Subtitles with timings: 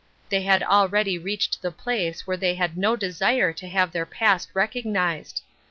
[0.29, 4.49] They had already reached the place where they had no desire to have their past
[4.55, 5.43] recognized.